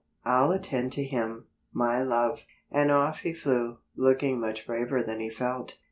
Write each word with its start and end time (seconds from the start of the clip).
I'll 0.25 0.51
attend 0.51 0.93
to 0.93 1.03
him, 1.03 1.45
my 1.71 2.01
love." 2.01 2.39
And 2.71 2.89
off 2.89 3.19
he 3.19 3.35
flew, 3.35 3.77
looking 3.95 4.39
much 4.39 4.65
braver 4.65 5.03
than 5.03 5.19
he 5.19 5.29
felt. 5.29 5.77